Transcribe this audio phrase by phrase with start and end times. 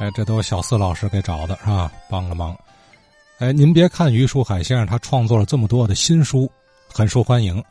[0.00, 1.92] 哎，这都是小四老师给找的，是吧？
[2.08, 2.56] 帮个忙。
[3.38, 6.50] 哎，您别看于书海先生他创作了这么多的新书，
[6.88, 7.62] 很受欢迎。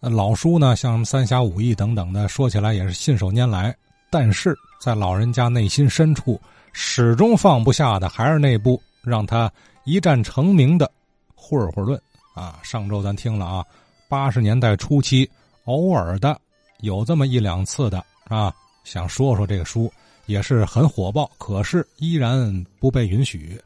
[0.00, 3.76] 老书呢，像什么《三侠五义》等等的，说起来也是信手拈来。
[4.08, 6.40] 但是在老人家内心深处，
[6.72, 9.52] 始终放不下的还是那部让他
[9.84, 10.86] 一战成名的
[11.34, 12.00] 《混混论》
[12.40, 12.58] 啊。
[12.62, 13.62] 上周咱听了啊，
[14.08, 15.30] 八十年代初期
[15.66, 16.40] 偶尔的
[16.80, 18.50] 有这么一两次的啊，
[18.82, 19.92] 想说说这个书。
[20.26, 23.60] 也是很火爆，可是依然不被允许，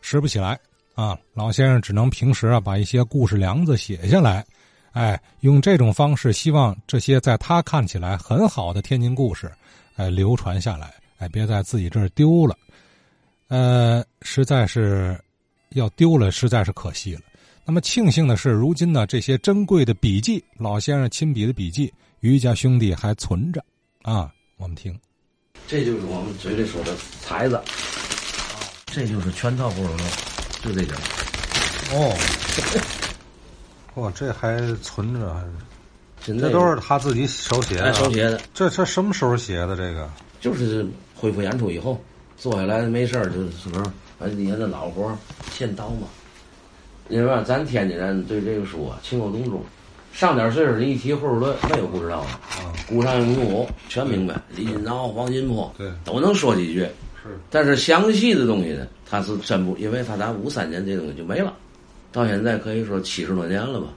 [0.00, 0.58] 拾不起来
[0.94, 1.18] 啊！
[1.34, 4.44] 老先生只能平时啊把一些故事梁子写下来，
[4.92, 9.50] 哎，用这种方式，希望这些在他看起来很好的天津故事，
[9.96, 12.56] 哎，流传下来，哎，别在自己这儿丢了。
[13.48, 15.18] 呃，实在是
[15.70, 17.20] 要丢了，实在是可惜了。
[17.64, 23.64] 那么庆幸的是，如今呢，这些珍贵的笔记，老先生亲笔的笔记，余家兄弟还存着
[24.02, 24.98] 啊，我们听。
[25.70, 27.60] 这就是我们嘴里说的才子，
[28.86, 30.98] 这就是全套故事书，就这点
[31.92, 32.12] 哦，
[33.94, 35.40] 哇，这还存着，还
[36.26, 37.94] 是这都是他自己手写的。
[37.94, 39.76] 手写的，这这什么时候写的？
[39.76, 42.02] 这个就是恢复演出以后，
[42.36, 43.84] 坐下来没事儿，就是是不是？
[44.18, 45.16] 反正你看那老活儿
[45.52, 46.08] 现刀嘛。
[47.08, 49.64] 因为咱天津人对这个书啊情有独钟。
[50.12, 52.28] 上点岁数的一提《混混论》，没有不知道的。
[52.62, 54.34] 啊，孤山勇武全明白。
[54.54, 56.80] 李金朝、黄金坡，对，都能说几句。
[57.22, 61.54] 是，但是详细的东西呢，他是真不，因为他打五三年这东西就没了，
[62.12, 63.88] 到现在可以说七十多年了吧。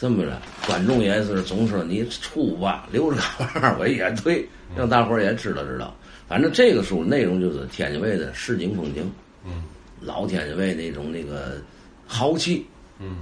[0.00, 3.76] 这么着，观众也是总说你出吧，留着干嘛？
[3.78, 5.94] 我也对，让大伙儿也知道知道。
[6.28, 9.10] 反正这个书内容就是天津卫的市井风情，
[9.44, 9.64] 嗯，
[10.00, 11.60] 老天津卫那种那个
[12.06, 12.66] 豪气。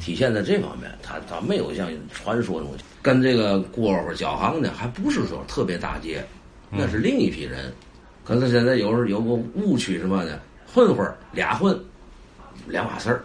[0.01, 2.71] 体现在这方面，他他没有像传说中
[3.03, 6.25] 跟这个郭老交行的，还不是说特别大街，
[6.71, 7.73] 那是另一批人。
[8.25, 11.79] 可是现在有时候有个误区什么的，混混俩混，
[12.67, 13.25] 两码事儿。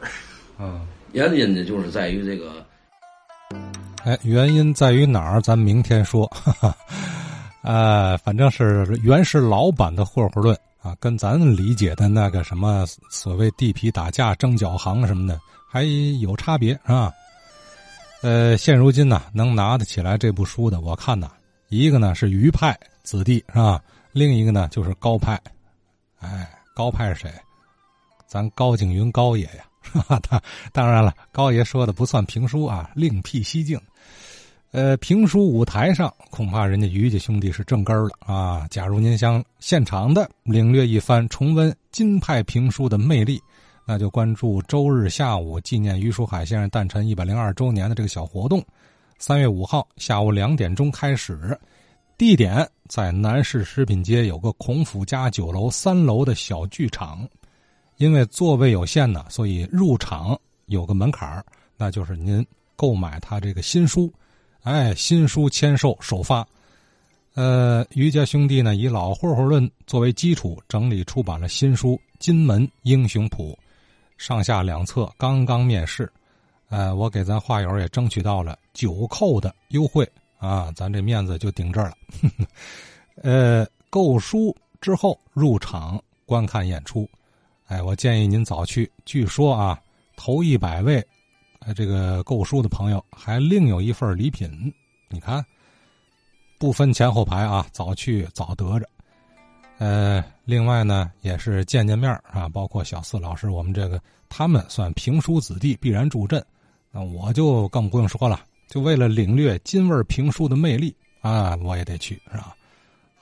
[0.60, 2.64] 嗯， 原因呢就是在于这个，
[4.04, 5.42] 哎，原因在于哪儿？
[5.42, 6.30] 咱明天说。
[7.64, 15.40] 呃，反正是原是老版的混混论啊，跟咱理解的那个什么所谓地痞打架争脚行什么的。
[15.72, 15.84] 还
[16.20, 17.14] 有差别是吧？
[18.22, 21.32] 呃，现如今呢，能拿得起来这部书的，我看呢，
[21.70, 23.82] 一个呢是余派子弟是吧？
[24.12, 25.40] 另一个呢就是高派。
[26.20, 26.46] 哎，
[26.76, 27.32] 高派是谁？
[28.28, 30.20] 咱高景云高爷呀，是吧？
[30.22, 30.42] 他
[30.74, 33.80] 当然了，高爷说的不算评书啊，另辟蹊径。
[34.72, 38.68] 呃，评书舞台上，恐怕人家余家兄弟是正根了啊。
[38.70, 43.42] 假如您想现场的领略一番，重温金派评书的魅力。
[43.86, 48.64] 那就关注周日下午纪念于书海先生诞辰一百零二周年的这个小活动，
[49.18, 51.60] 三月五号下午两点钟开始，
[52.18, 57.28] 地点在南市食品街有个孔府家酒楼三楼的小剧场。
[57.98, 61.44] 因为座位有限呢，所以入场有个门槛
[61.78, 64.12] 那就是您购买他这个新书，
[64.64, 66.48] 哎，新书签售首发。
[67.34, 73.58] 呃，于家兄弟呢以老混混论作为基础整理出版了新书《金门英雄谱》。
[74.22, 76.08] 上下两侧刚刚面世，
[76.70, 81.96] 呃，我给咱画友也争取到了九扣的优惠啊，咱这面子就顶这儿了。
[83.24, 87.10] 呃，购书之后入场观看演出，
[87.66, 88.90] 哎，我建议您早去。
[89.06, 89.82] 据说啊，
[90.16, 91.04] 头一百位，
[91.62, 94.72] 呃，这个购书的朋友还另有一份礼品。
[95.10, 95.44] 你看，
[96.60, 98.88] 不分前后排啊，早去早得着。
[99.82, 104.00] 呃，另外呢，也是见见面啊，包括小四老师，我们这个
[104.30, 106.46] 他们算评书子弟，必然助阵。
[106.92, 112.56] 那我就更不用说了，就为了领略金味评书的魅力啊，我也得去，是吧？